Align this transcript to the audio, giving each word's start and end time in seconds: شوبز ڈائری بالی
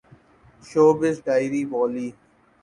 شوبز 0.69 1.15
ڈائری 1.25 1.61
بالی 1.71 2.07